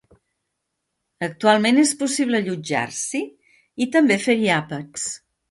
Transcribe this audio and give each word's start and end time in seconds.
Actualment 1.27 1.81
és 1.81 1.91
possible 1.99 2.41
allotjar-s'hi 2.45 3.23
i 3.87 3.91
també 3.99 4.19
fer-hi 4.27 4.53
àpats. 4.59 5.07